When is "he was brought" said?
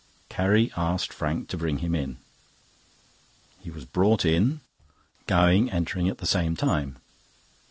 3.59-4.25